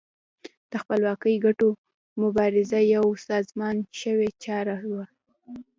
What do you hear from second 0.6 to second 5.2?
د خپلواکۍ ګټلو مبارزه یوه سازمان شوې چاره وه.